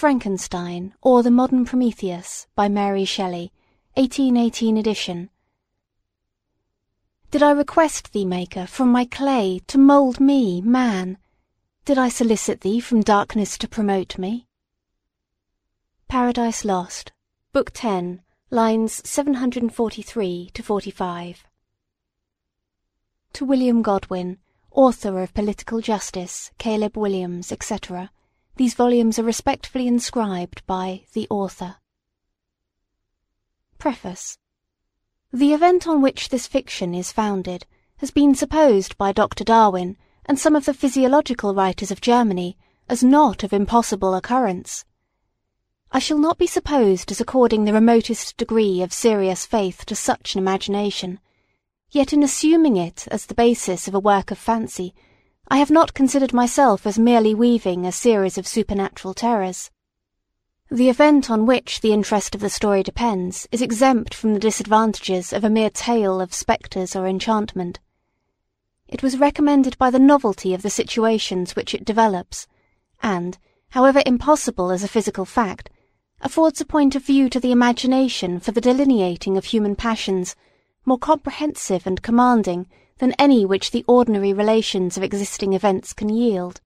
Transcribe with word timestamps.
Frankenstein 0.00 0.94
or 1.02 1.22
the 1.22 1.30
Modern 1.30 1.66
Prometheus 1.66 2.46
by 2.54 2.70
Mary 2.70 3.04
Shelley, 3.04 3.52
1818 3.98 4.78
edition. 4.78 5.28
Did 7.30 7.42
I 7.42 7.50
request 7.50 8.14
thee, 8.14 8.24
Maker, 8.24 8.66
from 8.66 8.90
my 8.90 9.04
clay 9.04 9.60
to 9.66 9.76
mould 9.76 10.18
me, 10.18 10.62
man? 10.62 11.18
Did 11.84 11.98
I 11.98 12.08
solicit 12.08 12.62
thee 12.62 12.80
from 12.80 13.02
darkness 13.02 13.58
to 13.58 13.68
promote 13.68 14.16
me? 14.16 14.46
Paradise 16.08 16.64
Lost, 16.64 17.12
Book 17.52 17.70
10, 17.74 18.22
lines 18.48 19.06
743 19.06 20.50
to 20.54 20.62
45. 20.62 21.44
To 23.34 23.44
William 23.44 23.82
Godwin, 23.82 24.38
author 24.70 25.20
of 25.20 25.34
Political 25.34 25.82
Justice, 25.82 26.52
Caleb 26.56 26.96
Williams, 26.96 27.52
etc., 27.52 28.10
these 28.56 28.74
volumes 28.74 29.18
are 29.18 29.24
respectfully 29.24 29.86
inscribed 29.86 30.62
by 30.66 31.04
the 31.12 31.26
author. 31.30 31.76
Preface 33.78 34.38
The 35.32 35.54
event 35.54 35.88
on 35.88 36.02
which 36.02 36.28
this 36.28 36.46
fiction 36.46 36.94
is 36.94 37.12
founded 37.12 37.66
has 37.98 38.10
been 38.10 38.34
supposed 38.34 38.96
by 38.98 39.12
Dr. 39.12 39.44
Darwin 39.44 39.96
and 40.26 40.38
some 40.38 40.54
of 40.54 40.64
the 40.64 40.74
physiological 40.74 41.54
writers 41.54 41.90
of 41.90 42.00
Germany 42.00 42.56
as 42.88 43.04
not 43.04 43.42
of 43.42 43.52
impossible 43.52 44.14
occurrence. 44.14 44.84
I 45.92 45.98
shall 45.98 46.18
not 46.18 46.38
be 46.38 46.46
supposed 46.46 47.10
as 47.10 47.20
according 47.20 47.64
the 47.64 47.72
remotest 47.72 48.36
degree 48.36 48.80
of 48.80 48.92
serious 48.92 49.44
faith 49.44 49.84
to 49.86 49.96
such 49.96 50.34
an 50.34 50.38
imagination, 50.38 51.20
yet 51.90 52.12
in 52.12 52.22
assuming 52.22 52.76
it 52.76 53.08
as 53.08 53.26
the 53.26 53.34
basis 53.34 53.88
of 53.88 53.94
a 53.94 54.00
work 54.00 54.30
of 54.30 54.38
fancy, 54.38 54.94
I 55.52 55.56
have 55.56 55.70
not 55.70 55.94
considered 55.94 56.32
myself 56.32 56.86
as 56.86 56.96
merely 56.96 57.34
weaving 57.34 57.84
a 57.84 57.90
series 57.90 58.38
of 58.38 58.46
supernatural 58.46 59.14
terrors. 59.14 59.72
The 60.70 60.88
event 60.88 61.28
on 61.28 61.44
which 61.44 61.80
the 61.80 61.92
interest 61.92 62.36
of 62.36 62.40
the 62.40 62.48
story 62.48 62.84
depends 62.84 63.48
is 63.50 63.60
exempt 63.60 64.14
from 64.14 64.32
the 64.32 64.38
disadvantages 64.38 65.32
of 65.32 65.42
a 65.42 65.50
mere 65.50 65.68
tale 65.68 66.20
of 66.20 66.32
spectres 66.32 66.94
or 66.94 67.04
enchantment. 67.08 67.80
It 68.86 69.02
was 69.02 69.18
recommended 69.18 69.76
by 69.76 69.90
the 69.90 69.98
novelty 69.98 70.54
of 70.54 70.62
the 70.62 70.70
situations 70.70 71.56
which 71.56 71.74
it 71.74 71.84
develops, 71.84 72.46
and, 73.02 73.36
however 73.70 74.04
impossible 74.06 74.70
as 74.70 74.84
a 74.84 74.88
physical 74.88 75.24
fact, 75.24 75.68
affords 76.20 76.60
a 76.60 76.64
point 76.64 76.94
of 76.94 77.04
view 77.04 77.28
to 77.28 77.40
the 77.40 77.50
imagination 77.50 78.38
for 78.38 78.52
the 78.52 78.60
delineating 78.60 79.36
of 79.36 79.46
human 79.46 79.74
passions 79.74 80.36
more 80.86 80.98
comprehensive 80.98 81.88
and 81.88 82.02
commanding 82.02 82.68
than 83.00 83.12
any 83.18 83.46
which 83.46 83.70
the 83.70 83.84
ordinary 83.88 84.32
relations 84.32 84.98
of 84.98 85.02
existing 85.02 85.54
events 85.54 85.94
can 85.94 86.10
yield. 86.10 86.60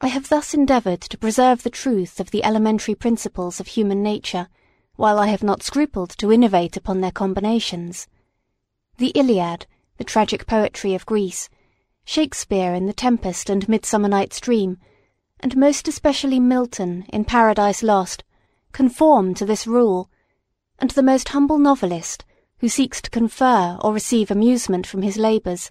I 0.00 0.06
have 0.06 0.28
thus 0.28 0.54
endeavoured 0.54 1.00
to 1.00 1.18
preserve 1.18 1.64
the 1.64 1.70
truth 1.70 2.20
of 2.20 2.30
the 2.30 2.44
elementary 2.44 2.94
principles 2.94 3.58
of 3.58 3.66
human 3.66 4.00
nature, 4.00 4.46
while 4.94 5.18
I 5.18 5.26
have 5.26 5.42
not 5.42 5.64
scrupled 5.64 6.10
to 6.18 6.30
innovate 6.30 6.76
upon 6.76 7.00
their 7.00 7.10
combinations. 7.10 8.06
The 8.98 9.08
Iliad, 9.08 9.66
the 9.96 10.04
tragic 10.04 10.46
poetry 10.46 10.94
of 10.94 11.04
Greece, 11.04 11.50
Shakespeare 12.04 12.72
in 12.72 12.86
The 12.86 12.92
Tempest 12.92 13.50
and 13.50 13.68
Midsummer 13.68 14.08
Night's 14.08 14.38
Dream, 14.38 14.78
and 15.40 15.56
most 15.56 15.88
especially 15.88 16.38
Milton 16.38 17.04
in 17.08 17.24
Paradise 17.24 17.82
Lost, 17.82 18.22
conform 18.70 19.34
to 19.34 19.44
this 19.44 19.66
rule, 19.66 20.08
and 20.78 20.90
the 20.92 21.02
most 21.02 21.30
humble 21.30 21.58
novelist, 21.58 22.24
who 22.60 22.68
seeks 22.68 23.00
to 23.02 23.10
confer 23.10 23.78
or 23.80 23.92
receive 23.92 24.30
amusement 24.30 24.86
from 24.86 25.02
his 25.02 25.16
labours, 25.16 25.70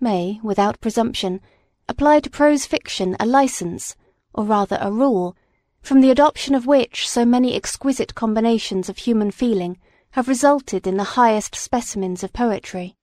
may, 0.00 0.40
without 0.42 0.80
presumption, 0.80 1.40
apply 1.88 2.20
to 2.20 2.30
prose 2.30 2.66
fiction 2.66 3.16
a 3.18 3.26
license, 3.26 3.96
or 4.34 4.44
rather 4.44 4.78
a 4.80 4.92
rule, 4.92 5.36
from 5.80 6.00
the 6.00 6.10
adoption 6.10 6.54
of 6.54 6.66
which 6.66 7.08
so 7.08 7.24
many 7.24 7.54
exquisite 7.54 8.14
combinations 8.14 8.88
of 8.88 8.98
human 8.98 9.30
feeling 9.30 9.78
have 10.10 10.28
resulted 10.28 10.86
in 10.86 10.96
the 10.96 11.14
highest 11.16 11.54
specimens 11.54 12.22
of 12.22 12.32
poetry. 12.32 12.96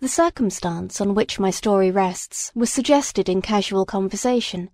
The 0.00 0.08
circumstance 0.08 1.00
on 1.00 1.14
which 1.14 1.38
my 1.38 1.50
story 1.50 1.90
rests 1.90 2.50
was 2.54 2.70
suggested 2.70 3.28
in 3.28 3.42
casual 3.42 3.86
conversation. 3.86 4.70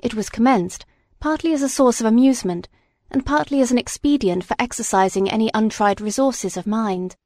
It 0.00 0.14
was 0.14 0.28
commenced, 0.28 0.86
partly 1.20 1.52
as 1.52 1.62
a 1.62 1.68
source 1.68 2.00
of 2.00 2.06
amusement, 2.06 2.68
and 3.10 3.26
partly 3.26 3.60
as 3.60 3.70
an 3.70 3.78
expedient 3.78 4.44
for 4.44 4.56
exercising 4.58 5.30
any 5.30 5.50
untried 5.54 6.00
resources 6.00 6.56
of 6.56 6.66
mind. 6.66 7.16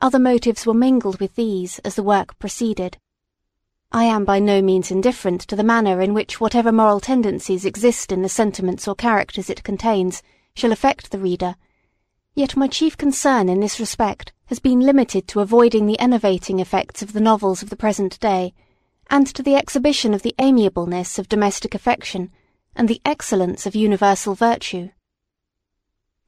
Other 0.00 0.18
motives 0.18 0.66
were 0.66 0.74
mingled 0.74 1.20
with 1.20 1.34
these 1.34 1.78
as 1.80 1.94
the 1.94 2.02
work 2.02 2.38
proceeded. 2.38 2.98
I 3.90 4.04
am 4.04 4.24
by 4.24 4.38
no 4.38 4.60
means 4.60 4.90
indifferent 4.90 5.40
to 5.42 5.56
the 5.56 5.64
manner 5.64 6.02
in 6.02 6.12
which 6.12 6.40
whatever 6.40 6.70
moral 6.70 7.00
tendencies 7.00 7.64
exist 7.64 8.12
in 8.12 8.20
the 8.20 8.28
sentiments 8.28 8.86
or 8.86 8.94
characters 8.94 9.48
it 9.48 9.64
contains 9.64 10.22
shall 10.54 10.72
affect 10.72 11.10
the 11.10 11.18
reader, 11.18 11.56
yet 12.34 12.56
my 12.56 12.68
chief 12.68 12.96
concern 12.96 13.48
in 13.48 13.60
this 13.60 13.80
respect 13.80 14.32
has 14.46 14.58
been 14.58 14.80
limited 14.80 15.26
to 15.28 15.40
avoiding 15.40 15.86
the 15.86 15.98
enervating 15.98 16.60
effects 16.60 17.02
of 17.02 17.12
the 17.12 17.20
novels 17.20 17.62
of 17.62 17.70
the 17.70 17.76
present 17.76 18.20
day, 18.20 18.52
and 19.08 19.26
to 19.26 19.42
the 19.42 19.54
exhibition 19.54 20.12
of 20.12 20.22
the 20.22 20.34
amiableness 20.38 21.18
of 21.18 21.28
domestic 21.28 21.74
affection 21.74 22.30
and 22.78 22.88
the 22.88 23.02
excellence 23.04 23.66
of 23.66 23.74
universal 23.74 24.36
virtue. 24.36 24.88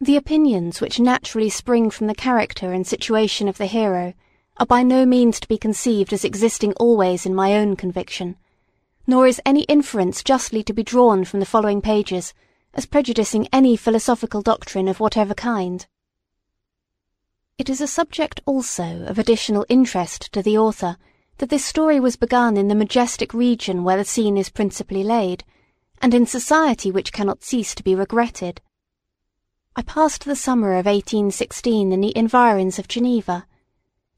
The 0.01 0.17
opinions 0.17 0.81
which 0.81 0.99
naturally 0.99 1.49
spring 1.49 1.91
from 1.91 2.09
the 2.09 2.15
character 2.15 2.73
and 2.73 2.85
situation 2.85 3.47
of 3.47 3.57
the 3.57 3.67
hero 3.67 4.15
are 4.57 4.67
by 4.67 4.83
no 4.83 5.07
means 5.07 5.39
to 5.39 5.49
be 5.49 5.57
conceived 5.57 6.13
as 6.13 6.25
existing 6.25 6.73
always 6.73 7.25
in 7.25 7.37
my 7.37 7.55
own 7.55 7.77
conviction, 7.77 8.37
nor 9.07 9.29
is 9.29 9.41
any 9.47 9.63
inference 9.63 10.25
justly 10.25 10.65
to 10.65 10.73
be 10.73 10.83
drawn 10.83 11.25
from 11.25 11.39
the 11.39 11.47
following 11.47 11.81
pages 11.81 12.35
as 12.75 12.85
prejudicing 12.85 13.47
any 13.53 13.77
philosophical 13.77 14.43
doctrine 14.43 14.89
of 14.89 14.99
whatever 14.99 15.35
kind. 15.35 15.87
It 17.59 17.71
is 17.71 17.81
a 17.81 17.87
subject 17.87 18.41
also 18.45 19.05
of 19.07 19.21
additional 19.21 19.67
interest 19.69 20.33
to 20.33 20.43
the 20.43 20.59
author 20.59 20.97
that 21.39 21.49
this 21.49 21.65
story 21.65 22.01
was 22.01 22.17
begun 22.17 22.57
in 22.57 22.67
the 22.67 22.75
majestic 22.75 23.33
region 23.33 23.85
where 23.85 23.97
the 23.97 24.05
scene 24.05 24.37
is 24.37 24.51
principally 24.51 25.05
laid, 25.05 25.45
and 26.01 26.15
in 26.15 26.27
society 26.27 26.91
which 26.91 27.13
cannot 27.13 27.43
cease 27.43 27.75
to 27.75 27.83
be 27.83 27.95
regretted. 27.95 28.61
I 29.77 29.83
passed 29.83 30.25
the 30.25 30.37
summer 30.37 30.73
of 30.73 30.87
1816 30.87 31.93
in 31.93 32.01
the 32.01 32.17
environs 32.17 32.79
of 32.79 32.89
Geneva. 32.89 33.47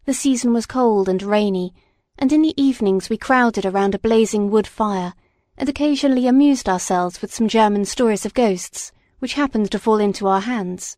The 0.04 0.14
season 0.14 0.52
was 0.52 0.66
cold 0.66 1.08
and 1.08 1.22
rainy, 1.22 1.74
and 2.18 2.32
in 2.32 2.42
the 2.42 2.60
evenings 2.60 3.10
we 3.10 3.16
crowded 3.16 3.66
around 3.66 3.94
a 3.94 3.98
blazing 3.98 4.50
wood 4.50 4.66
fire 4.66 5.14
and 5.56 5.68
occasionally 5.68 6.26
amused 6.26 6.68
ourselves 6.68 7.20
with 7.20 7.34
some 7.34 7.48
German 7.48 7.84
stories 7.84 8.24
of 8.24 8.34
ghosts 8.34 8.92
which 9.18 9.34
happened 9.34 9.70
to 9.70 9.78
fall 9.78 9.98
into 9.98 10.26
our 10.26 10.40
hands. 10.40 10.96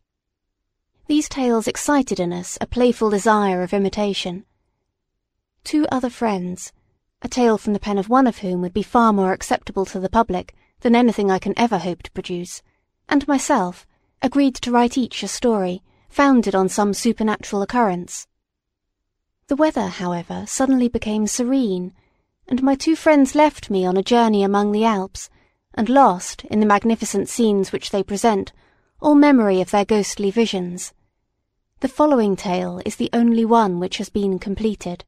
These 1.07 1.29
tales 1.29 1.67
excited 1.67 2.19
in 2.19 2.33
us 2.33 2.57
a 2.61 2.65
playful 2.65 3.09
desire 3.09 3.61
of 3.61 3.73
imitation. 3.73 4.45
Two 5.63 5.85
other 5.91 6.09
friends, 6.09 6.71
a 7.21 7.27
tale 7.27 7.57
from 7.57 7.73
the 7.73 7.79
pen 7.79 7.97
of 7.97 8.09
one 8.09 8.25
of 8.25 8.39
whom 8.39 8.61
would 8.61 8.73
be 8.73 8.81
far 8.81 9.13
more 9.13 9.33
acceptable 9.33 9.85
to 9.85 9.99
the 9.99 10.09
public 10.09 10.55
than 10.85 10.95
anything 10.95 11.31
I 11.31 11.39
can 11.39 11.57
ever 11.57 11.79
hope 11.79 12.03
to 12.03 12.11
produce, 12.11 12.61
and 13.09 13.27
myself 13.27 13.87
agreed 14.21 14.53
to 14.57 14.71
write 14.71 14.99
each 14.99 15.23
a 15.23 15.27
story 15.27 15.81
founded 16.09 16.53
on 16.53 16.69
some 16.69 16.93
supernatural 16.93 17.63
occurrence. 17.63 18.27
The 19.47 19.55
weather, 19.55 19.87
however, 19.87 20.45
suddenly 20.47 20.87
became 20.87 21.25
serene, 21.25 21.91
and 22.47 22.61
my 22.61 22.75
two 22.75 22.95
friends 22.95 23.33
left 23.33 23.71
me 23.71 23.83
on 23.83 23.97
a 23.97 24.03
journey 24.03 24.43
among 24.43 24.73
the 24.73 24.85
Alps, 24.85 25.27
and 25.73 25.89
lost, 25.89 26.45
in 26.51 26.59
the 26.59 26.67
magnificent 26.67 27.29
scenes 27.29 27.71
which 27.71 27.89
they 27.89 28.03
present, 28.03 28.53
all 29.01 29.15
memory 29.15 29.61
of 29.61 29.71
their 29.71 29.85
ghostly 29.85 30.29
visions. 30.29 30.93
The 31.79 31.87
following 31.87 32.35
tale 32.35 32.79
is 32.85 32.97
the 32.97 33.09
only 33.11 33.43
one 33.43 33.79
which 33.79 33.97
has 33.97 34.09
been 34.09 34.37
completed. 34.37 35.03